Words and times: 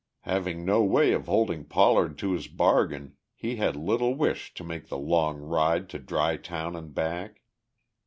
Having 0.21 0.65
no 0.65 0.83
way 0.83 1.11
of 1.11 1.27
holding 1.27 1.63
Pollard 1.63 2.17
to 2.17 2.31
his 2.31 2.47
bargain 2.47 3.17
he 3.35 3.57
had 3.57 3.75
little 3.75 4.15
wish 4.15 4.51
to 4.55 4.63
make 4.63 4.87
the 4.87 4.97
long 4.97 5.37
ride 5.37 5.89
to 5.89 5.99
Dry 5.99 6.37
Town 6.37 6.75
and 6.75 6.91
back. 6.91 7.41